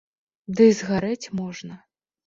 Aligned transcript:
Ды 0.59 0.63
і 0.71 0.77
згарэць 0.81 1.31
можна! 1.45 1.81